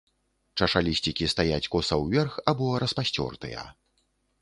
[0.59, 3.71] Чашалісцікі стаяць коса ўверх або распасцёртыя.